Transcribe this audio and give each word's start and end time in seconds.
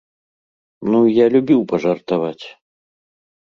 Ну, 0.91 1.01
я 1.17 1.25
любіў 1.37 1.61
пажартаваць. 1.73 2.45